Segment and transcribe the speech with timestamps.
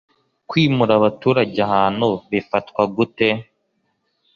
[0.49, 3.27] kwimura abaturage ahantu bifatwa gute